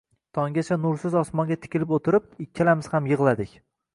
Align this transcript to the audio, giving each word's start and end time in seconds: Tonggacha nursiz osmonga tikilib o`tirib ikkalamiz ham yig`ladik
Tonggacha 0.35 0.77
nursiz 0.85 1.17
osmonga 1.19 1.57
tikilib 1.67 1.93
o`tirib 1.97 2.33
ikkalamiz 2.47 2.91
ham 2.95 3.13
yig`ladik 3.13 3.55